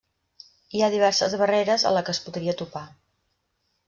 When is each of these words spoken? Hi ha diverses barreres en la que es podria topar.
Hi 0.77 0.79
ha 0.85 0.89
diverses 0.95 1.35
barreres 1.41 1.85
en 1.89 1.93
la 1.97 2.03
que 2.07 2.15
es 2.17 2.21
podria 2.31 2.57
topar. 2.63 2.83